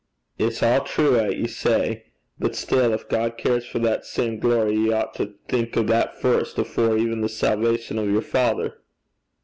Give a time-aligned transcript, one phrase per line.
[0.39, 2.05] 'It's a' true 'at ye say.
[2.39, 6.19] But still gin God cares for that same glory, ye oucht to think o' that
[6.19, 8.77] first, afore even the salvation o' yer father.'